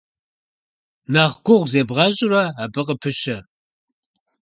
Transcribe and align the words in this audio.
Нэхъ 1.13 1.37
гугъу 1.45 1.69
зебгъэщӀурэ, 1.71 2.43
абы 2.63 2.81
къыпыщэ. 2.87 3.37